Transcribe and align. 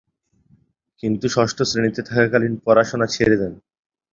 কিন্তু 1.03 1.25
ষষ্ঠ 1.29 1.57
শ্রেণিতে 1.61 2.01
থাকাকালীন 2.01 2.53
পড়াশোনা 2.65 3.07
ছেড়ে 3.07 3.35
দেন। 3.37 3.53